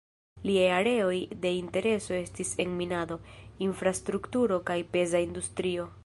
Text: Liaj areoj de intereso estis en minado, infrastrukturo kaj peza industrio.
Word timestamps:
Liaj 0.49 0.69
areoj 0.75 1.17
de 1.43 1.51
intereso 1.57 2.15
estis 2.21 2.53
en 2.65 2.73
minado, 2.79 3.17
infrastrukturo 3.69 4.59
kaj 4.71 4.79
peza 4.97 5.25
industrio. 5.27 5.87